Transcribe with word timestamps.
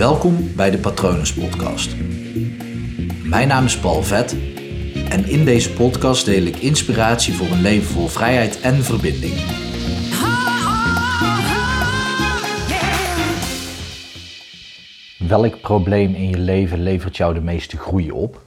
Welkom 0.00 0.54
bij 0.56 0.70
de 0.70 0.78
Patronus 0.78 1.34
Podcast. 1.34 1.96
Mijn 3.24 3.48
naam 3.48 3.64
is 3.64 3.78
Paul 3.78 4.02
Vet 4.02 4.32
en 5.08 5.24
in 5.24 5.44
deze 5.44 5.72
podcast 5.72 6.24
deel 6.24 6.42
ik 6.42 6.56
inspiratie 6.56 7.34
voor 7.34 7.46
een 7.46 7.60
leven 7.60 7.92
vol 7.92 8.06
vrijheid 8.06 8.60
en 8.60 8.74
verbinding. 8.74 9.34
Welk 15.28 15.60
probleem 15.60 16.14
in 16.14 16.28
je 16.28 16.38
leven 16.38 16.82
levert 16.82 17.16
jou 17.16 17.34
de 17.34 17.40
meeste 17.40 17.76
groei 17.76 18.10
op? 18.10 18.40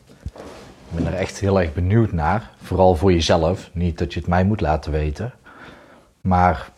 Ik 0.90 0.96
ben 0.96 1.06
er 1.08 1.14
echt 1.14 1.40
heel 1.40 1.62
erg 1.62 1.74
benieuwd 1.74 2.12
naar. 2.12 2.52
Vooral 2.62 2.96
voor 2.96 3.12
jezelf. 3.12 3.70
Niet 3.74 3.98
dat 3.98 4.14
je 4.14 4.20
het 4.20 4.30
mij 4.30 4.44
moet 4.44 4.62
laten 4.62 4.92
weten. 4.92 5.34
Maar 6.22 6.72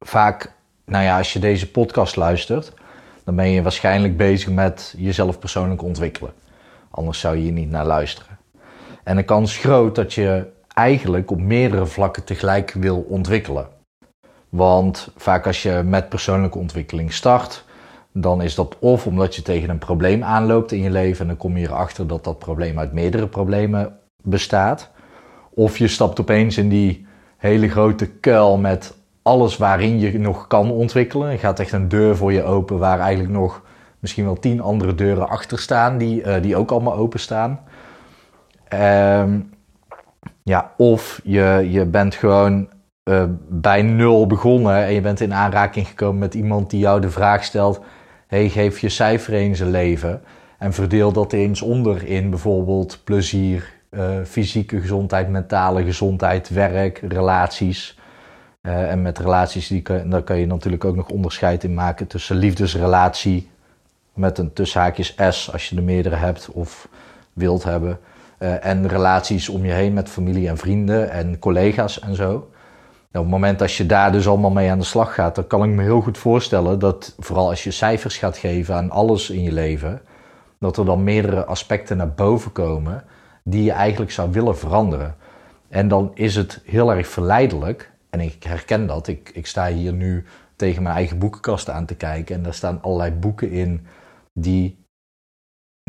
vaak, 0.00 0.52
nou 0.84 1.04
ja, 1.04 1.18
als 1.18 1.32
je 1.32 1.38
deze 1.38 1.70
podcast 1.70 2.16
luistert, 2.16 2.72
dan 3.30 3.44
ben 3.44 3.50
je 3.50 3.62
waarschijnlijk 3.62 4.16
bezig 4.16 4.50
met 4.50 4.94
jezelf 4.96 5.38
persoonlijk 5.38 5.82
ontwikkelen. 5.82 6.32
Anders 6.90 7.20
zou 7.20 7.36
je 7.36 7.42
hier 7.42 7.52
niet 7.52 7.70
naar 7.70 7.86
luisteren. 7.86 8.38
En 9.04 9.16
de 9.16 9.22
kans 9.22 9.50
is 9.50 9.58
groot 9.58 9.94
dat 9.94 10.14
je 10.14 10.46
eigenlijk 10.74 11.30
op 11.30 11.40
meerdere 11.40 11.86
vlakken 11.86 12.24
tegelijk 12.24 12.72
wil 12.72 13.06
ontwikkelen. 13.08 13.68
Want 14.48 15.12
vaak 15.16 15.46
als 15.46 15.62
je 15.62 15.82
met 15.84 16.08
persoonlijke 16.08 16.58
ontwikkeling 16.58 17.12
start, 17.12 17.64
dan 18.12 18.42
is 18.42 18.54
dat 18.54 18.76
of 18.78 19.06
omdat 19.06 19.34
je 19.34 19.42
tegen 19.42 19.70
een 19.70 19.78
probleem 19.78 20.22
aanloopt 20.22 20.72
in 20.72 20.82
je 20.82 20.90
leven 20.90 21.20
en 21.20 21.26
dan 21.26 21.36
kom 21.36 21.56
je 21.56 21.66
erachter 21.66 22.06
dat 22.06 22.24
dat 22.24 22.38
probleem 22.38 22.78
uit 22.78 22.92
meerdere 22.92 23.26
problemen 23.26 23.98
bestaat. 24.22 24.90
Of 25.50 25.78
je 25.78 25.88
stapt 25.88 26.20
opeens 26.20 26.56
in 26.56 26.68
die 26.68 27.06
hele 27.36 27.68
grote 27.68 28.06
kuil 28.06 28.58
met 28.58 28.94
alles 29.22 29.56
waarin 29.56 29.98
je 29.98 30.18
nog 30.18 30.46
kan 30.46 30.70
ontwikkelen. 30.70 31.30
Er 31.30 31.38
gaat 31.38 31.60
echt 31.60 31.72
een 31.72 31.88
deur 31.88 32.16
voor 32.16 32.32
je 32.32 32.42
open 32.42 32.78
waar 32.78 32.98
eigenlijk 32.98 33.32
nog 33.32 33.62
misschien 33.98 34.24
wel 34.24 34.38
tien 34.38 34.60
andere 34.60 34.94
deuren 34.94 35.28
achter 35.28 35.58
staan, 35.58 35.98
die, 35.98 36.22
uh, 36.22 36.42
die 36.42 36.56
ook 36.56 36.70
allemaal 36.70 36.94
openstaan. 36.96 37.60
Um, 38.74 39.50
ja, 40.42 40.72
of 40.76 41.20
je, 41.24 41.66
je 41.70 41.86
bent 41.86 42.14
gewoon 42.14 42.68
uh, 43.04 43.24
bij 43.48 43.82
nul 43.82 44.26
begonnen 44.26 44.84
en 44.84 44.92
je 44.92 45.00
bent 45.00 45.20
in 45.20 45.34
aanraking 45.34 45.86
gekomen 45.86 46.18
met 46.18 46.34
iemand 46.34 46.70
die 46.70 46.80
jou 46.80 47.00
de 47.00 47.10
vraag 47.10 47.44
stelt: 47.44 47.80
hey, 48.26 48.48
geef 48.48 48.78
je 48.78 48.88
cijfer 48.88 49.34
eens 49.34 49.60
een 49.60 49.70
leven 49.70 50.22
en 50.58 50.72
verdeel 50.72 51.12
dat 51.12 51.32
eens 51.32 51.62
onder 51.62 52.06
in 52.06 52.30
bijvoorbeeld 52.30 53.00
plezier, 53.04 53.72
uh, 53.90 54.04
fysieke 54.24 54.80
gezondheid, 54.80 55.28
mentale 55.28 55.84
gezondheid, 55.84 56.48
werk, 56.48 56.98
relaties. 56.98 57.99
Uh, 58.62 58.90
en 58.90 59.02
met 59.02 59.18
relaties, 59.18 59.68
die 59.68 59.82
daar 59.82 60.22
kan 60.22 60.38
je 60.38 60.46
natuurlijk 60.46 60.84
ook 60.84 60.96
nog 60.96 61.08
onderscheid 61.08 61.64
in 61.64 61.74
maken 61.74 62.06
tussen 62.06 62.36
liefdesrelatie 62.36 63.50
met 64.14 64.38
een 64.38 64.52
tussenhaakjes 64.52 65.14
S 65.28 65.52
als 65.52 65.68
je 65.68 65.76
er 65.76 65.82
meerdere 65.82 66.16
hebt 66.16 66.48
of 66.48 66.88
wilt 67.32 67.64
hebben. 67.64 67.98
Uh, 68.38 68.64
en 68.64 68.88
relaties 68.88 69.48
om 69.48 69.64
je 69.64 69.72
heen 69.72 69.92
met 69.92 70.08
familie 70.08 70.48
en 70.48 70.56
vrienden 70.56 71.10
en 71.10 71.38
collega's 71.38 72.00
en 72.00 72.14
zo. 72.14 72.50
Nou, 73.12 73.24
op 73.24 73.32
het 73.32 73.40
moment 73.40 73.58
dat 73.58 73.72
je 73.72 73.86
daar 73.86 74.12
dus 74.12 74.28
allemaal 74.28 74.50
mee 74.50 74.70
aan 74.70 74.78
de 74.78 74.84
slag 74.84 75.14
gaat, 75.14 75.34
dan 75.34 75.46
kan 75.46 75.64
ik 75.64 75.70
me 75.70 75.82
heel 75.82 76.00
goed 76.00 76.18
voorstellen 76.18 76.78
dat 76.78 77.14
vooral 77.18 77.48
als 77.48 77.64
je 77.64 77.70
cijfers 77.70 78.16
gaat 78.16 78.38
geven 78.38 78.74
aan 78.74 78.90
alles 78.90 79.30
in 79.30 79.42
je 79.42 79.52
leven, 79.52 80.00
dat 80.58 80.76
er 80.76 80.84
dan 80.84 81.04
meerdere 81.04 81.44
aspecten 81.44 81.96
naar 81.96 82.12
boven 82.12 82.52
komen 82.52 83.04
die 83.44 83.64
je 83.64 83.72
eigenlijk 83.72 84.12
zou 84.12 84.30
willen 84.30 84.58
veranderen. 84.58 85.14
En 85.68 85.88
dan 85.88 86.10
is 86.14 86.36
het 86.36 86.60
heel 86.64 86.92
erg 86.92 87.08
verleidelijk, 87.08 87.90
en 88.10 88.20
ik 88.20 88.42
herken 88.42 88.86
dat, 88.86 89.06
ik, 89.06 89.30
ik 89.34 89.46
sta 89.46 89.66
hier 89.66 89.92
nu 89.92 90.24
tegen 90.56 90.82
mijn 90.82 90.94
eigen 90.94 91.18
boekenkast 91.18 91.70
aan 91.70 91.86
te 91.86 91.96
kijken 91.96 92.34
en 92.34 92.42
daar 92.42 92.54
staan 92.54 92.82
allerlei 92.82 93.12
boeken 93.12 93.50
in 93.50 93.86
die, 94.32 94.84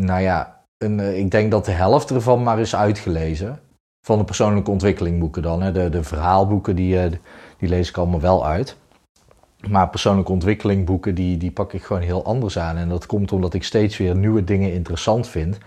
nou 0.01 0.21
ja, 0.21 0.61
eh, 0.77 1.17
ik 1.17 1.31
denk 1.31 1.51
dat 1.51 1.65
de 1.65 1.71
helft 1.71 2.11
ervan 2.11 2.43
maar 2.43 2.59
is 2.59 2.75
uitgelezen. 2.75 3.59
Van 4.05 4.17
de 4.17 4.23
persoonlijke 4.23 4.71
ontwikkelingboeken 4.71 5.41
dan. 5.41 5.61
Hè. 5.61 5.71
De, 5.71 5.89
de 5.89 6.03
verhaalboeken 6.03 6.75
die, 6.75 6.99
eh, 6.99 7.11
die 7.57 7.69
lees 7.69 7.89
ik 7.89 7.97
allemaal 7.97 8.21
wel 8.21 8.45
uit. 8.45 8.77
Maar 9.69 9.89
persoonlijke 9.89 10.31
ontwikkelingboeken 10.31 11.15
die, 11.15 11.37
die 11.37 11.51
pak 11.51 11.73
ik 11.73 11.83
gewoon 11.83 12.01
heel 12.01 12.25
anders 12.25 12.59
aan. 12.59 12.77
En 12.77 12.89
dat 12.89 13.05
komt 13.05 13.31
omdat 13.31 13.53
ik 13.53 13.63
steeds 13.63 13.97
weer 13.97 14.15
nieuwe 14.15 14.43
dingen 14.43 14.73
interessant 14.73 15.27
vind. 15.27 15.57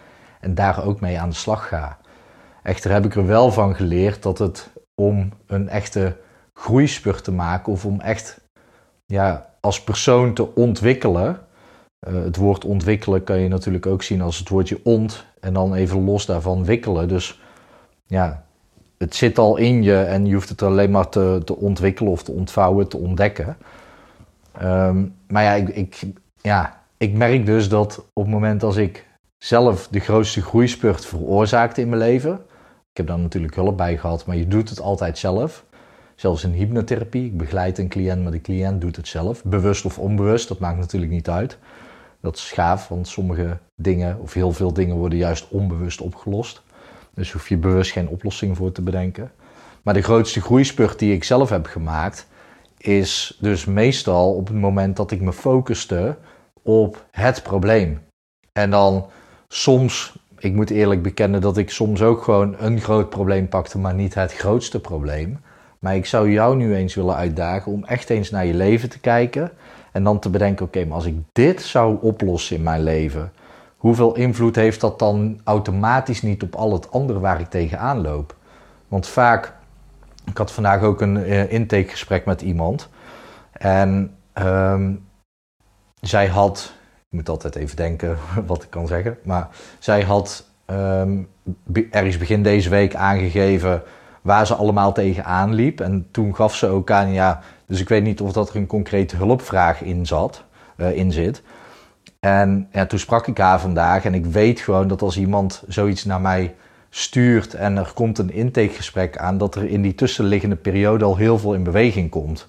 En 0.41 0.54
daar 0.54 0.84
ook 0.84 1.00
mee 1.00 1.20
aan 1.20 1.28
de 1.28 1.34
slag 1.34 1.69
ga. 1.69 1.98
Echter 2.62 2.91
heb 2.91 3.04
ik 3.04 3.14
er 3.14 3.26
wel 3.26 3.53
van 3.53 3.75
geleerd 3.75 4.22
dat 4.22 4.38
het 4.38 4.70
om 4.94 5.32
een 5.47 5.69
echte 5.69 6.16
groeispurt 6.54 7.25
te 7.25 7.32
maken. 7.32 7.72
Of 7.72 7.84
om 7.84 8.00
echt 8.00 8.41
ja, 9.06 9.50
als 9.60 9.82
persoon 9.82 10.34
te 10.34 10.54
ontwikkelen 10.54 11.41
uh, 12.09 12.25
het 12.25 12.37
woord 12.37 12.65
ontwikkelen 12.65 13.25
kan 13.25 13.38
je 13.38 13.48
natuurlijk 13.48 13.87
ook 13.87 14.03
zien 14.03 14.20
als 14.20 14.38
het 14.38 14.48
woordje 14.48 14.81
ont 14.82 15.25
en 15.41 15.53
dan 15.53 15.75
even 15.75 16.04
los 16.04 16.26
daarvan 16.26 16.64
wikkelen. 16.64 17.09
Dus 17.09 17.41
ja, 18.06 18.44
het 18.98 19.14
zit 19.14 19.38
al 19.38 19.56
in 19.56 19.82
je 19.82 20.00
en 20.00 20.26
je 20.26 20.34
hoeft 20.34 20.48
het 20.48 20.62
alleen 20.62 20.91
maar 20.91 21.09
te, 21.09 21.43
te 21.44 21.56
ontwikkelen 21.56 22.12
of 22.12 22.22
te 22.22 22.32
ontvouwen, 22.32 22.88
te 22.88 22.97
ontdekken. 22.97 23.56
Um, 24.62 25.14
maar 25.28 25.43
ja 25.43 25.53
ik, 25.53 25.69
ik, 25.69 26.03
ja, 26.41 26.82
ik 26.97 27.12
merk 27.12 27.47
dus 27.47 27.69
dat 27.69 28.04
op 28.12 28.22
het 28.22 28.32
moment 28.32 28.62
als 28.62 28.76
ik 28.76 29.06
zelf 29.38 29.88
de 29.88 30.00
grootste 30.00 30.43
groeispurt 30.43 31.06
veroorzaakte 31.06 31.81
in 31.81 31.88
mijn 31.88 32.00
leven. 32.00 32.32
Ik 32.91 32.97
heb 32.97 33.06
daar 33.06 33.19
natuurlijk 33.19 33.54
hulp 33.54 33.76
bij 33.76 33.98
gehad, 33.98 34.26
maar 34.26 34.37
je 34.37 34.48
doet 34.48 34.69
het 34.69 34.81
altijd 34.81 35.19
zelf. 35.19 35.64
Zelfs 36.14 36.44
in 36.44 36.52
hypnotherapie. 36.52 37.25
Ik 37.25 37.36
begeleid 37.36 37.78
een 37.78 37.88
cliënt, 37.88 38.22
maar 38.22 38.32
de 38.32 38.41
cliënt 38.41 38.80
doet 38.80 38.97
het 38.97 39.08
zelf. 39.08 39.44
Bewust 39.44 39.84
of 39.84 39.98
onbewust, 39.98 40.48
dat 40.48 40.58
maakt 40.58 40.78
natuurlijk 40.78 41.12
niet 41.12 41.28
uit. 41.28 41.58
Dat 42.20 42.36
is 42.36 42.50
gaaf, 42.52 42.88
want 42.88 43.08
sommige 43.08 43.58
dingen, 43.75 44.20
of 44.20 44.32
heel 44.32 44.52
veel 44.52 44.72
dingen, 44.72 44.97
worden 44.97 45.19
juist 45.19 45.48
onbewust 45.48 46.00
opgelost. 46.00 46.62
Dus 47.14 47.32
hoef 47.32 47.48
je 47.48 47.56
bewust 47.56 47.92
geen 47.92 48.08
oplossing 48.08 48.56
voor 48.56 48.72
te 48.72 48.82
bedenken. 48.82 49.32
Maar 49.82 49.94
de 49.94 50.02
grootste 50.02 50.41
groeispurt 50.41 50.98
die 50.98 51.14
ik 51.14 51.25
zelf 51.25 51.50
heb 51.50 51.66
gemaakt, 51.66 52.26
is 52.78 53.38
dus 53.41 53.64
meestal 53.64 54.34
op 54.34 54.46
het 54.46 54.56
moment 54.56 54.96
dat 54.96 55.10
ik 55.10 55.20
me 55.20 55.32
focuste 55.32 56.16
op 56.62 57.04
het 57.10 57.42
probleem. 57.42 58.00
En 58.52 58.70
dan 58.70 59.06
soms, 59.48 60.19
ik 60.38 60.52
moet 60.52 60.70
eerlijk 60.70 61.02
bekennen 61.02 61.41
dat 61.41 61.56
ik 61.56 61.70
soms 61.70 62.02
ook 62.02 62.22
gewoon 62.22 62.54
een 62.58 62.81
groot 62.81 63.10
probleem 63.10 63.48
pakte, 63.48 63.78
maar 63.78 63.94
niet 63.94 64.14
het 64.14 64.34
grootste 64.34 64.81
probleem. 64.81 65.38
Maar 65.84 65.96
ik 65.96 66.06
zou 66.06 66.30
jou 66.30 66.56
nu 66.56 66.74
eens 66.74 66.94
willen 66.94 67.14
uitdagen 67.14 67.72
om 67.72 67.84
echt 67.84 68.10
eens 68.10 68.30
naar 68.30 68.46
je 68.46 68.54
leven 68.54 68.88
te 68.88 69.00
kijken 69.00 69.50
en 69.92 70.04
dan 70.04 70.18
te 70.18 70.30
bedenken, 70.30 70.66
oké, 70.66 70.84
maar 70.84 70.94
als 70.94 71.06
ik 71.06 71.16
dit 71.32 71.62
zou 71.62 71.98
oplossen 72.00 72.56
in 72.56 72.62
mijn 72.62 72.82
leven, 72.82 73.32
hoeveel 73.76 74.16
invloed 74.16 74.56
heeft 74.56 74.80
dat 74.80 74.98
dan 74.98 75.40
automatisch 75.44 76.22
niet 76.22 76.42
op 76.42 76.54
al 76.54 76.72
het 76.72 76.90
andere 76.90 77.20
waar 77.20 77.40
ik 77.40 77.50
tegenaan 77.50 78.00
loop? 78.00 78.36
Want 78.88 79.06
vaak, 79.06 79.52
ik 80.24 80.36
had 80.36 80.52
vandaag 80.52 80.82
ook 80.82 81.00
een 81.00 81.16
uh, 81.16 81.52
intakegesprek 81.52 82.24
met 82.24 82.42
iemand. 82.42 82.88
En 83.52 84.16
um, 84.34 85.06
zij 86.00 86.26
had, 86.26 86.72
ik 87.10 87.16
moet 87.18 87.28
altijd 87.28 87.56
even 87.56 87.76
denken 87.76 88.16
wat 88.46 88.62
ik 88.62 88.70
kan 88.70 88.86
zeggen, 88.86 89.18
maar 89.22 89.48
zij 89.78 90.02
had 90.02 90.44
um, 90.66 91.28
ergens 91.90 92.18
begin 92.18 92.42
deze 92.42 92.68
week 92.70 92.94
aangegeven 92.94 93.82
waar 94.24 94.46
ze 94.46 94.54
allemaal 94.54 94.92
tegenaan 94.92 95.54
liep. 95.54 95.80
En 95.80 96.06
toen 96.10 96.34
gaf 96.34 96.54
ze 96.54 96.66
ook 96.66 96.90
aan, 96.90 97.12
ja, 97.12 97.40
dus 97.66 97.80
ik 97.80 97.88
weet 97.88 98.02
niet 98.02 98.20
of 98.20 98.32
dat 98.32 98.48
er 98.48 98.56
een 98.56 98.66
concrete 98.66 99.16
hulpvraag 99.16 99.82
in, 99.82 100.06
zat, 100.06 100.44
uh, 100.76 100.96
in 100.96 101.12
zit. 101.12 101.42
En 102.20 102.68
ja, 102.72 102.86
toen 102.86 102.98
sprak 102.98 103.26
ik 103.26 103.38
haar 103.38 103.60
vandaag 103.60 104.04
en 104.04 104.14
ik 104.14 104.26
weet 104.26 104.60
gewoon 104.60 104.88
dat 104.88 105.02
als 105.02 105.16
iemand 105.16 105.62
zoiets 105.68 106.04
naar 106.04 106.20
mij 106.20 106.54
stuurt 106.90 107.54
en 107.54 107.76
er 107.76 107.92
komt 107.94 108.18
een 108.18 108.32
intakegesprek 108.32 109.18
aan, 109.18 109.38
dat 109.38 109.54
er 109.54 109.64
in 109.64 109.82
die 109.82 109.94
tussenliggende 109.94 110.56
periode 110.56 111.04
al 111.04 111.16
heel 111.16 111.38
veel 111.38 111.54
in 111.54 111.62
beweging 111.62 112.10
komt. 112.10 112.46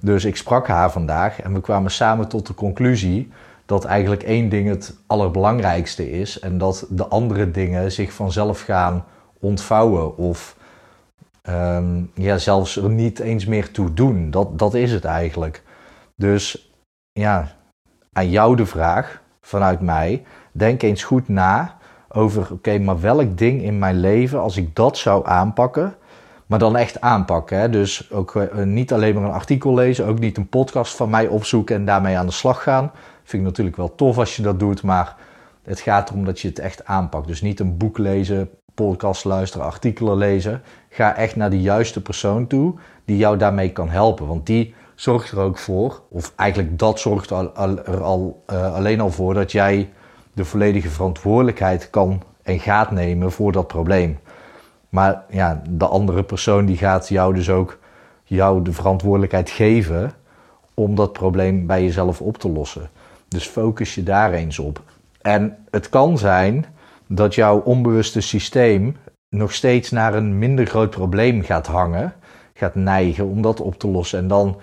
Dus 0.00 0.24
ik 0.24 0.36
sprak 0.36 0.66
haar 0.66 0.92
vandaag 0.92 1.40
en 1.40 1.52
we 1.52 1.60
kwamen 1.60 1.90
samen 1.90 2.28
tot 2.28 2.46
de 2.46 2.54
conclusie 2.54 3.32
dat 3.66 3.84
eigenlijk 3.84 4.22
één 4.22 4.48
ding 4.48 4.68
het 4.68 4.94
allerbelangrijkste 5.06 6.10
is 6.10 6.38
en 6.40 6.58
dat 6.58 6.86
de 6.88 7.06
andere 7.06 7.50
dingen 7.50 7.92
zich 7.92 8.12
vanzelf 8.12 8.60
gaan 8.60 9.04
ontvouwen 9.40 10.16
of 10.16 10.56
um, 11.48 12.10
ja, 12.14 12.38
zelfs 12.38 12.76
er 12.76 12.90
niet 12.90 13.18
eens 13.18 13.46
meer 13.46 13.70
toe 13.70 13.94
doen. 13.94 14.30
Dat, 14.30 14.58
dat 14.58 14.74
is 14.74 14.92
het 14.92 15.04
eigenlijk. 15.04 15.62
Dus 16.16 16.72
ja, 17.12 17.48
aan 18.12 18.30
jou 18.30 18.56
de 18.56 18.66
vraag 18.66 19.22
vanuit 19.40 19.80
mij. 19.80 20.24
Denk 20.52 20.82
eens 20.82 21.04
goed 21.04 21.28
na 21.28 21.76
over, 22.08 22.52
oké, 22.52 22.78
maar 22.78 23.00
welk 23.00 23.38
ding 23.38 23.62
in 23.62 23.78
mijn 23.78 24.00
leven, 24.00 24.40
als 24.40 24.56
ik 24.56 24.76
dat 24.76 24.98
zou 24.98 25.26
aanpakken, 25.26 25.94
maar 26.46 26.58
dan 26.58 26.76
echt 26.76 27.00
aanpakken. 27.00 27.58
Hè? 27.58 27.70
Dus 27.70 28.12
ook 28.12 28.34
uh, 28.34 28.64
niet 28.64 28.92
alleen 28.92 29.14
maar 29.14 29.24
een 29.24 29.30
artikel 29.30 29.74
lezen, 29.74 30.06
ook 30.06 30.18
niet 30.18 30.36
een 30.36 30.48
podcast 30.48 30.96
van 30.96 31.10
mij 31.10 31.26
opzoeken 31.26 31.76
en 31.76 31.84
daarmee 31.84 32.18
aan 32.18 32.26
de 32.26 32.32
slag 32.32 32.62
gaan. 32.62 32.90
Vind 33.22 33.42
ik 33.42 33.48
natuurlijk 33.48 33.76
wel 33.76 33.94
tof 33.94 34.18
als 34.18 34.36
je 34.36 34.42
dat 34.42 34.58
doet, 34.58 34.82
maar 34.82 35.16
het 35.62 35.80
gaat 35.80 36.10
erom 36.10 36.24
dat 36.24 36.40
je 36.40 36.48
het 36.48 36.58
echt 36.58 36.84
aanpakt. 36.84 37.26
Dus 37.26 37.42
niet 37.42 37.60
een 37.60 37.76
boek 37.76 37.98
lezen, 37.98 38.50
podcast 38.74 39.24
luisteren, 39.24 39.66
artikelen 39.66 40.16
lezen. 40.16 40.62
Ga 40.88 41.16
echt 41.16 41.36
naar 41.36 41.50
de 41.50 41.60
juiste 41.60 42.02
persoon 42.02 42.46
toe 42.46 42.74
die 43.04 43.16
jou 43.16 43.36
daarmee 43.36 43.72
kan 43.72 43.88
helpen. 43.88 44.26
Want 44.26 44.46
die 44.46 44.74
zorgt 44.94 45.30
er 45.30 45.38
ook 45.38 45.58
voor, 45.58 46.02
of 46.08 46.32
eigenlijk 46.36 46.78
dat 46.78 47.00
zorgt 47.00 47.30
er 47.30 48.02
al, 48.02 48.42
uh, 48.52 48.74
alleen 48.74 49.00
al 49.00 49.10
voor 49.10 49.34
dat 49.34 49.52
jij 49.52 49.90
de 50.32 50.44
volledige 50.44 50.88
verantwoordelijkheid 50.88 51.90
kan 51.90 52.22
en 52.42 52.60
gaat 52.60 52.90
nemen 52.90 53.32
voor 53.32 53.52
dat 53.52 53.66
probleem. 53.66 54.18
Maar 54.88 55.24
ja, 55.28 55.62
de 55.68 55.86
andere 55.86 56.22
persoon 56.22 56.66
die 56.66 56.76
gaat 56.76 57.08
jou 57.08 57.34
dus 57.34 57.50
ook 57.50 57.78
jou 58.24 58.62
de 58.62 58.72
verantwoordelijkheid 58.72 59.50
geven 59.50 60.12
om 60.74 60.94
dat 60.94 61.12
probleem 61.12 61.66
bij 61.66 61.82
jezelf 61.82 62.20
op 62.20 62.38
te 62.38 62.48
lossen. 62.48 62.90
Dus 63.28 63.46
focus 63.46 63.94
je 63.94 64.02
daar 64.02 64.32
eens 64.32 64.58
op. 64.58 64.82
En 65.20 65.58
het 65.70 65.88
kan 65.88 66.18
zijn 66.18 66.66
dat 67.14 67.34
jouw 67.34 67.60
onbewuste 67.60 68.20
systeem 68.20 68.96
nog 69.28 69.52
steeds 69.52 69.90
naar 69.90 70.14
een 70.14 70.38
minder 70.38 70.66
groot 70.66 70.90
probleem 70.90 71.42
gaat 71.42 71.66
hangen, 71.66 72.14
gaat 72.54 72.74
neigen 72.74 73.26
om 73.26 73.42
dat 73.42 73.60
op 73.60 73.78
te 73.78 73.88
lossen. 73.88 74.18
En 74.18 74.28
dan 74.28 74.60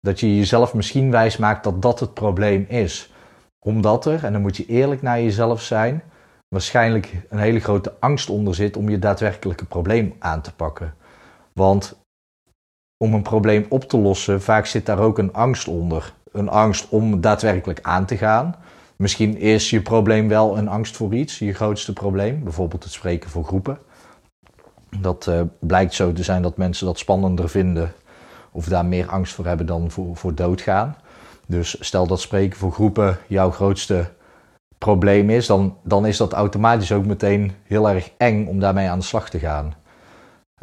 dat 0.00 0.20
je 0.20 0.36
jezelf 0.36 0.74
misschien 0.74 1.10
wijs 1.10 1.36
maakt 1.36 1.64
dat 1.64 1.82
dat 1.82 2.00
het 2.00 2.14
probleem 2.14 2.64
is. 2.68 3.12
Omdat 3.64 4.06
er, 4.06 4.24
en 4.24 4.32
dan 4.32 4.42
moet 4.42 4.56
je 4.56 4.66
eerlijk 4.66 5.02
naar 5.02 5.20
jezelf 5.20 5.62
zijn, 5.62 6.02
waarschijnlijk 6.48 7.26
een 7.28 7.38
hele 7.38 7.60
grote 7.60 7.92
angst 8.00 8.30
onder 8.30 8.54
zit 8.54 8.76
om 8.76 8.88
je 8.88 8.98
daadwerkelijke 8.98 9.64
probleem 9.64 10.14
aan 10.18 10.40
te 10.40 10.54
pakken. 10.54 10.94
Want 11.52 12.00
om 13.04 13.14
een 13.14 13.22
probleem 13.22 13.66
op 13.68 13.84
te 13.84 13.98
lossen, 13.98 14.42
vaak 14.42 14.66
zit 14.66 14.86
daar 14.86 14.98
ook 14.98 15.18
een 15.18 15.32
angst 15.32 15.68
onder. 15.68 16.12
Een 16.32 16.48
angst 16.48 16.88
om 16.88 17.20
daadwerkelijk 17.20 17.78
aan 17.82 18.06
te 18.06 18.16
gaan. 18.16 18.54
Misschien 19.02 19.38
is 19.38 19.70
je 19.70 19.82
probleem 19.82 20.28
wel 20.28 20.58
een 20.58 20.68
angst 20.68 20.96
voor 20.96 21.14
iets, 21.14 21.38
je 21.38 21.52
grootste 21.52 21.92
probleem, 21.92 22.44
bijvoorbeeld 22.44 22.84
het 22.84 22.92
spreken 22.92 23.30
voor 23.30 23.44
groepen. 23.44 23.78
Dat 25.00 25.26
uh, 25.28 25.40
blijkt 25.58 25.94
zo 25.94 26.12
te 26.12 26.22
zijn 26.22 26.42
dat 26.42 26.56
mensen 26.56 26.86
dat 26.86 26.98
spannender 26.98 27.48
vinden 27.48 27.92
of 28.52 28.64
daar 28.64 28.84
meer 28.84 29.08
angst 29.08 29.34
voor 29.34 29.46
hebben 29.46 29.66
dan 29.66 29.90
voor, 29.90 30.16
voor 30.16 30.34
doodgaan. 30.34 30.96
Dus 31.46 31.76
stel 31.80 32.06
dat 32.06 32.20
spreken 32.20 32.58
voor 32.58 32.72
groepen 32.72 33.18
jouw 33.26 33.50
grootste 33.50 34.10
probleem 34.78 35.30
is, 35.30 35.46
dan, 35.46 35.76
dan 35.82 36.06
is 36.06 36.16
dat 36.16 36.32
automatisch 36.32 36.92
ook 36.92 37.06
meteen 37.06 37.52
heel 37.62 37.88
erg 37.88 38.10
eng 38.16 38.46
om 38.46 38.60
daarmee 38.60 38.88
aan 38.88 38.98
de 38.98 39.04
slag 39.04 39.30
te 39.30 39.38
gaan. 39.38 39.74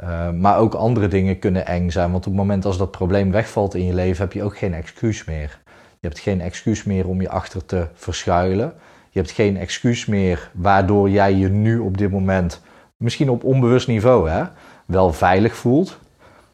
Uh, 0.03 0.29
maar 0.31 0.57
ook 0.57 0.73
andere 0.73 1.07
dingen 1.07 1.39
kunnen 1.39 1.65
eng 1.65 1.89
zijn, 1.89 2.11
want 2.11 2.25
op 2.25 2.31
het 2.31 2.41
moment 2.41 2.65
als 2.65 2.77
dat 2.77 2.91
probleem 2.91 3.31
wegvalt 3.31 3.75
in 3.75 3.85
je 3.85 3.93
leven, 3.93 4.23
heb 4.23 4.33
je 4.33 4.43
ook 4.43 4.57
geen 4.57 4.73
excuus 4.73 5.25
meer. 5.25 5.59
Je 6.01 6.07
hebt 6.07 6.19
geen 6.19 6.41
excuus 6.41 6.83
meer 6.83 7.07
om 7.07 7.21
je 7.21 7.29
achter 7.29 7.65
te 7.65 7.87
verschuilen. 7.93 8.73
Je 9.09 9.19
hebt 9.19 9.31
geen 9.31 9.57
excuus 9.57 10.05
meer 10.05 10.51
waardoor 10.53 11.09
jij 11.09 11.33
je 11.33 11.49
nu 11.49 11.79
op 11.79 11.97
dit 11.97 12.11
moment, 12.11 12.61
misschien 12.97 13.29
op 13.29 13.43
onbewust 13.43 13.87
niveau, 13.87 14.29
hè, 14.29 14.43
wel 14.85 15.13
veilig 15.13 15.55
voelt. 15.55 15.97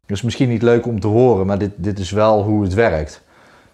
Dus 0.06 0.22
misschien 0.22 0.50
niet 0.50 0.62
leuk 0.62 0.86
om 0.86 1.00
te 1.00 1.08
horen, 1.08 1.46
maar 1.46 1.58
dit, 1.58 1.72
dit 1.76 2.00
is 2.00 2.12
wel 2.12 2.44
hoe 2.44 2.64
het 2.64 2.74
werkt. 2.74 3.22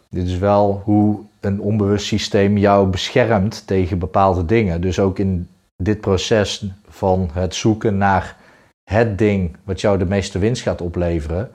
Dit 0.09 0.27
is 0.27 0.37
wel 0.37 0.81
hoe 0.83 1.19
een 1.39 1.61
onbewust 1.61 2.05
systeem 2.05 2.57
jou 2.57 2.87
beschermt 2.87 3.67
tegen 3.67 3.99
bepaalde 3.99 4.45
dingen. 4.45 4.81
Dus 4.81 4.99
ook 4.99 5.19
in 5.19 5.47
dit 5.77 6.01
proces 6.01 6.65
van 6.89 7.29
het 7.33 7.55
zoeken 7.55 7.97
naar 7.97 8.35
het 8.83 9.17
ding 9.17 9.57
wat 9.63 9.81
jou 9.81 9.97
de 9.97 10.05
meeste 10.05 10.39
winst 10.39 10.61
gaat 10.61 10.81
opleveren, 10.81 11.51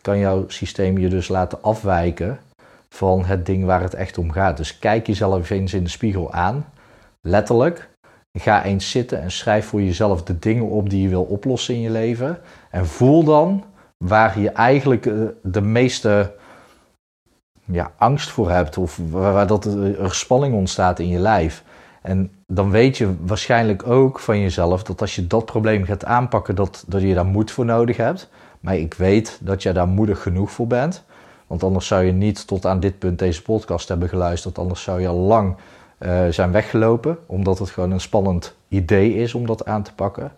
kan 0.00 0.18
jouw 0.18 0.44
systeem 0.48 0.98
je 0.98 1.08
dus 1.08 1.28
laten 1.28 1.62
afwijken 1.62 2.38
van 2.88 3.24
het 3.24 3.46
ding 3.46 3.64
waar 3.64 3.82
het 3.82 3.94
echt 3.94 4.18
om 4.18 4.32
gaat. 4.32 4.56
Dus 4.56 4.78
kijk 4.78 5.06
jezelf 5.06 5.50
eens 5.50 5.74
in 5.74 5.84
de 5.84 5.90
spiegel 5.90 6.32
aan, 6.32 6.66
letterlijk. 7.20 7.88
Ga 8.32 8.64
eens 8.64 8.90
zitten 8.90 9.20
en 9.20 9.30
schrijf 9.30 9.66
voor 9.66 9.82
jezelf 9.82 10.22
de 10.22 10.38
dingen 10.38 10.68
op 10.68 10.90
die 10.90 11.02
je 11.02 11.08
wil 11.08 11.22
oplossen 11.22 11.74
in 11.74 11.80
je 11.80 11.90
leven. 11.90 12.38
En 12.70 12.86
voel 12.86 13.24
dan 13.24 13.64
waar 13.96 14.40
je 14.40 14.50
eigenlijk 14.50 15.06
eh, 15.06 15.14
de 15.42 15.60
meeste 15.60 16.34
ja, 17.64 17.92
angst 17.96 18.30
voor 18.30 18.50
hebt 18.50 18.76
of 18.76 19.00
waar, 19.10 19.46
dat 19.46 19.64
er 19.64 20.14
spanning 20.14 20.54
ontstaat 20.54 20.98
in 20.98 21.08
je 21.08 21.18
lijf. 21.18 21.64
En 22.02 22.30
dan 22.46 22.70
weet 22.70 22.96
je 22.96 23.14
waarschijnlijk 23.20 23.86
ook 23.86 24.18
van 24.18 24.40
jezelf 24.40 24.82
dat 24.82 25.00
als 25.00 25.14
je 25.14 25.26
dat 25.26 25.44
probleem 25.44 25.84
gaat 25.84 26.04
aanpakken, 26.04 26.54
dat, 26.54 26.84
dat 26.86 27.00
je 27.00 27.14
daar 27.14 27.26
moed 27.26 27.50
voor 27.50 27.64
nodig 27.64 27.96
hebt. 27.96 28.28
Maar 28.60 28.76
ik 28.76 28.94
weet 28.94 29.38
dat 29.40 29.62
jij 29.62 29.72
daar 29.72 29.88
moedig 29.88 30.22
genoeg 30.22 30.50
voor 30.50 30.66
bent. 30.66 31.04
Want 31.48 31.62
anders 31.62 31.86
zou 31.86 32.04
je 32.04 32.12
niet 32.12 32.46
tot 32.46 32.66
aan 32.66 32.80
dit 32.80 32.98
punt 32.98 33.18
deze 33.18 33.42
podcast 33.42 33.88
hebben 33.88 34.08
geluisterd. 34.08 34.58
Anders 34.58 34.82
zou 34.82 35.00
je 35.00 35.08
al 35.08 35.16
lang 35.16 35.56
uh, 35.98 36.28
zijn 36.28 36.52
weggelopen. 36.52 37.18
Omdat 37.26 37.58
het 37.58 37.70
gewoon 37.70 37.90
een 37.90 38.00
spannend 38.00 38.54
idee 38.68 39.14
is 39.14 39.34
om 39.34 39.46
dat 39.46 39.64
aan 39.64 39.82
te 39.82 39.94
pakken. 39.94 40.32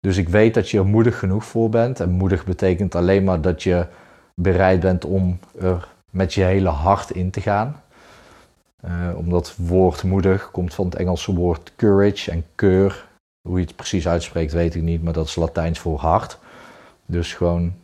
Dus 0.00 0.16
ik 0.16 0.28
weet 0.28 0.54
dat 0.54 0.70
je 0.70 0.78
er 0.78 0.86
moedig 0.86 1.18
genoeg 1.18 1.44
voor 1.44 1.68
bent. 1.68 2.00
En 2.00 2.10
moedig 2.10 2.44
betekent 2.44 2.94
alleen 2.94 3.24
maar 3.24 3.40
dat 3.40 3.62
je 3.62 3.86
bereid 4.34 4.80
bent 4.80 5.04
om 5.04 5.38
er 5.60 5.88
met 6.10 6.34
je 6.34 6.42
hele 6.42 6.68
hart 6.68 7.10
in 7.10 7.30
te 7.30 7.40
gaan. 7.40 7.82
Uh, 8.84 9.16
omdat 9.16 9.54
woord 9.56 10.02
moedig 10.02 10.50
komt 10.50 10.74
van 10.74 10.84
het 10.84 10.94
Engelse 10.94 11.34
woord 11.34 11.72
courage 11.76 12.30
en 12.30 12.44
keur. 12.54 13.06
Hoe 13.48 13.58
je 13.58 13.64
het 13.66 13.76
precies 13.76 14.08
uitspreekt 14.08 14.52
weet 14.52 14.74
ik 14.74 14.82
niet, 14.82 15.02
maar 15.02 15.12
dat 15.12 15.26
is 15.26 15.34
Latijns 15.34 15.78
voor 15.78 15.98
hart. 15.98 16.38
Dus 17.06 17.34
gewoon 17.34 17.74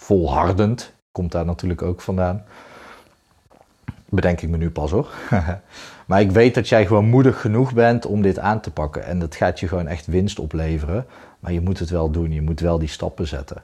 volhardend 0.00 0.92
komt 1.12 1.32
daar 1.32 1.44
natuurlijk 1.44 1.82
ook 1.82 2.00
vandaan. 2.00 2.44
Bedenk 4.08 4.40
ik 4.40 4.48
me 4.48 4.56
nu 4.56 4.70
pas 4.70 4.90
hoor. 4.90 5.10
maar 6.06 6.20
ik 6.20 6.30
weet 6.30 6.54
dat 6.54 6.68
jij 6.68 6.86
gewoon 6.86 7.04
moedig 7.04 7.40
genoeg 7.40 7.74
bent 7.74 8.06
om 8.06 8.22
dit 8.22 8.38
aan 8.38 8.60
te 8.60 8.70
pakken. 8.70 9.04
En 9.04 9.18
dat 9.18 9.34
gaat 9.34 9.60
je 9.60 9.68
gewoon 9.68 9.86
echt 9.86 10.06
winst 10.06 10.38
opleveren. 10.38 11.06
Maar 11.38 11.52
je 11.52 11.60
moet 11.60 11.78
het 11.78 11.90
wel 11.90 12.10
doen. 12.10 12.32
Je 12.32 12.42
moet 12.42 12.60
wel 12.60 12.78
die 12.78 12.88
stappen 12.88 13.26
zetten. 13.26 13.62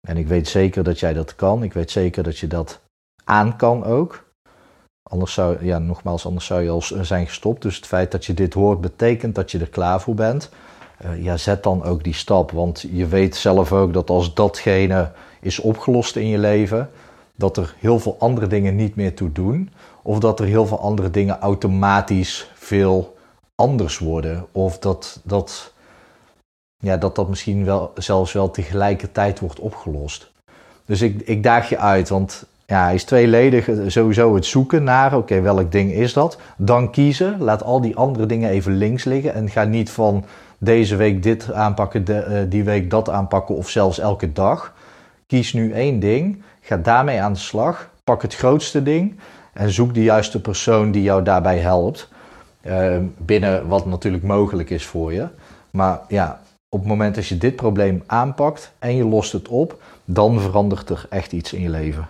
En 0.00 0.16
ik 0.16 0.26
weet 0.26 0.48
zeker 0.48 0.84
dat 0.84 1.00
jij 1.00 1.12
dat 1.12 1.34
kan. 1.34 1.62
Ik 1.62 1.72
weet 1.72 1.90
zeker 1.90 2.22
dat 2.22 2.38
je 2.38 2.46
dat 2.46 2.80
aan 3.24 3.56
kan 3.56 3.84
ook. 3.84 4.26
Anders 5.02 5.32
zou, 5.32 5.64
ja, 5.64 5.78
nogmaals, 5.78 6.26
anders 6.26 6.46
zou 6.46 6.62
je 6.62 6.70
al 6.70 6.82
zijn 7.02 7.26
gestopt. 7.26 7.62
Dus 7.62 7.76
het 7.76 7.86
feit 7.86 8.10
dat 8.10 8.24
je 8.24 8.34
dit 8.34 8.54
hoort 8.54 8.80
betekent 8.80 9.34
dat 9.34 9.50
je 9.50 9.58
er 9.58 9.68
klaar 9.68 10.00
voor 10.00 10.14
bent. 10.14 10.50
Uh, 11.04 11.22
ja, 11.22 11.36
zet 11.36 11.62
dan 11.62 11.84
ook 11.84 12.04
die 12.04 12.14
stap. 12.14 12.50
Want 12.50 12.86
je 12.90 13.06
weet 13.06 13.36
zelf 13.36 13.72
ook 13.72 13.92
dat 13.92 14.10
als 14.10 14.34
datgene 14.34 15.10
is 15.40 15.58
opgelost 15.58 16.16
in 16.16 16.28
je 16.28 16.38
leven, 16.38 16.90
dat 17.34 17.56
er 17.56 17.74
heel 17.78 17.98
veel 17.98 18.16
andere 18.18 18.46
dingen 18.46 18.76
niet 18.76 18.96
meer 18.96 19.14
toe 19.14 19.32
doen. 19.32 19.70
Of 20.02 20.18
dat 20.18 20.40
er 20.40 20.46
heel 20.46 20.66
veel 20.66 20.80
andere 20.80 21.10
dingen 21.10 21.38
automatisch 21.38 22.50
veel 22.54 23.16
anders 23.54 23.98
worden. 23.98 24.46
Of 24.52 24.78
dat 24.78 25.20
dat, 25.24 25.72
ja, 26.76 26.96
dat, 26.96 27.14
dat 27.14 27.28
misschien 27.28 27.64
wel, 27.64 27.92
zelfs 27.94 28.32
wel 28.32 28.50
tegelijkertijd 28.50 29.40
wordt 29.40 29.60
opgelost. 29.60 30.30
Dus 30.84 31.02
ik, 31.02 31.20
ik 31.20 31.42
daag 31.42 31.68
je 31.68 31.78
uit, 31.78 32.08
want 32.08 32.46
ja, 32.66 32.82
hij 32.82 32.94
is 32.94 33.04
tweeledig. 33.04 33.68
Sowieso 33.86 34.34
het 34.34 34.46
zoeken 34.46 34.84
naar, 34.84 35.16
oké, 35.16 35.40
welk 35.40 35.72
ding 35.72 35.92
is 35.92 36.12
dat? 36.12 36.38
Dan 36.56 36.90
kiezen. 36.90 37.42
Laat 37.42 37.62
al 37.62 37.80
die 37.80 37.96
andere 37.96 38.26
dingen 38.26 38.50
even 38.50 38.76
links 38.76 39.04
liggen. 39.04 39.34
En 39.34 39.50
ga 39.50 39.64
niet 39.64 39.90
van 39.90 40.24
deze 40.58 40.96
week 40.96 41.22
dit 41.22 41.52
aanpakken, 41.52 42.04
de, 42.04 42.26
uh, 42.28 42.50
die 42.50 42.64
week 42.64 42.90
dat 42.90 43.10
aanpakken 43.10 43.54
of 43.54 43.68
zelfs 43.68 43.98
elke 43.98 44.32
dag. 44.32 44.74
Kies 45.28 45.52
nu 45.52 45.72
één 45.72 46.00
ding. 46.00 46.42
Ga 46.60 46.76
daarmee 46.76 47.20
aan 47.20 47.32
de 47.32 47.38
slag. 47.38 47.90
Pak 48.04 48.22
het 48.22 48.34
grootste 48.34 48.82
ding. 48.82 49.18
En 49.52 49.70
zoek 49.70 49.94
de 49.94 50.02
juiste 50.02 50.40
persoon 50.40 50.90
die 50.90 51.02
jou 51.02 51.22
daarbij 51.22 51.58
helpt. 51.58 52.08
Uh, 52.62 52.96
binnen 53.16 53.68
wat 53.68 53.86
natuurlijk 53.86 54.22
mogelijk 54.22 54.70
is 54.70 54.86
voor 54.86 55.12
je. 55.12 55.28
Maar 55.70 56.00
ja, 56.08 56.40
op 56.68 56.78
het 56.78 56.88
moment 56.88 57.14
dat 57.14 57.26
je 57.26 57.38
dit 57.38 57.56
probleem 57.56 58.02
aanpakt 58.06 58.72
en 58.78 58.96
je 58.96 59.04
lost 59.04 59.32
het 59.32 59.48
op, 59.48 59.82
dan 60.04 60.40
verandert 60.40 60.90
er 60.90 61.06
echt 61.10 61.32
iets 61.32 61.52
in 61.52 61.60
je 61.60 61.70
leven. 61.70 62.08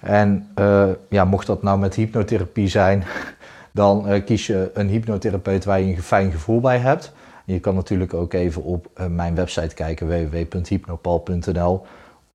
En 0.00 0.48
uh, 0.58 0.88
ja, 1.08 1.24
mocht 1.24 1.46
dat 1.46 1.62
nou 1.62 1.78
met 1.78 1.94
hypnotherapie 1.94 2.68
zijn, 2.68 3.04
dan 3.72 4.12
uh, 4.12 4.24
kies 4.24 4.46
je 4.46 4.70
een 4.74 4.88
hypnotherapeut 4.88 5.64
waar 5.64 5.80
je 5.80 5.94
een 5.94 6.02
fijn 6.02 6.30
gevoel 6.30 6.60
bij 6.60 6.78
hebt. 6.78 7.12
Je 7.44 7.60
kan 7.60 7.74
natuurlijk 7.74 8.14
ook 8.14 8.32
even 8.32 8.62
op 8.62 8.86
uh, 9.00 9.06
mijn 9.06 9.34
website 9.34 9.74
kijken, 9.74 10.08
www.hypnopal.nl, 10.08 11.86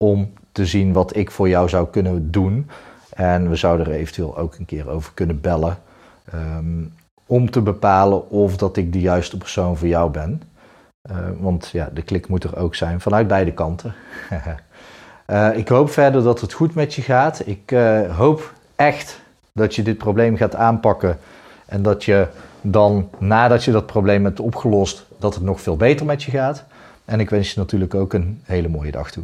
om 0.03 0.33
te 0.51 0.65
zien 0.65 0.93
wat 0.93 1.15
ik 1.15 1.31
voor 1.31 1.49
jou 1.49 1.69
zou 1.69 1.87
kunnen 1.87 2.31
doen. 2.31 2.69
En 3.13 3.49
we 3.49 3.55
zouden 3.55 3.85
er 3.85 3.93
eventueel 3.93 4.37
ook 4.37 4.55
een 4.55 4.65
keer 4.65 4.89
over 4.89 5.11
kunnen 5.13 5.41
bellen. 5.41 5.77
Um, 6.33 6.93
om 7.29 7.51
te 7.51 7.61
bepalen 7.61 8.29
of 8.29 8.57
dat 8.57 8.77
ik 8.77 8.93
de 8.93 8.99
juiste 8.99 9.37
persoon 9.37 9.77
voor 9.77 9.87
jou 9.87 10.11
ben. 10.11 10.41
want 11.39 11.69
ja, 11.69 11.89
de 11.93 12.01
klik 12.01 12.27
moet 12.27 12.43
er 12.43 12.57
ook 12.57 12.75
zijn 12.75 13.01
vanuit 13.01 13.27
beide 13.27 13.53
kanten. 13.53 13.93
Uh, 15.27 15.57
ik 15.61 15.67
hoop 15.67 15.89
verder 15.89 16.23
dat 16.23 16.41
het 16.41 16.53
goed 16.53 16.75
met 16.75 16.93
je 16.93 17.01
gaat. 17.01 17.41
Ik 17.47 17.71
uh, 17.71 18.17
hoop 18.17 18.53
echt 18.75 19.21
dat 19.53 19.75
je 19.75 19.81
dit 19.81 19.97
probleem 19.97 20.37
gaat 20.37 20.55
aanpakken 20.55 21.17
en 21.65 21.81
dat 21.81 22.03
je 22.03 22.27
dan 22.61 23.09
nadat 23.17 23.63
je 23.63 23.71
dat 23.71 23.85
probleem 23.85 24.23
hebt 24.23 24.39
opgelost, 24.39 25.05
dat 25.19 25.33
het 25.33 25.43
nog 25.43 25.61
veel 25.61 25.77
beter 25.77 26.05
met 26.05 26.23
je 26.23 26.31
gaat. 26.31 26.63
En 27.05 27.19
ik 27.19 27.29
wens 27.29 27.53
je 27.53 27.59
natuurlijk 27.59 27.95
ook 27.95 28.13
een 28.13 28.41
hele 28.43 28.67
mooie 28.67 28.91
dag 28.91 29.11
toe. 29.11 29.23